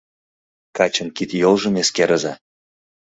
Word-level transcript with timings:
Качын 0.77 1.07
кид-йолжым 1.15 1.73
эскерыза! 1.81 2.33